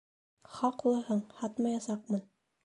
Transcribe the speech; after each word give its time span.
Хаҡлыһың, 0.53 1.21
һатмаясаҡмын. 1.43 2.25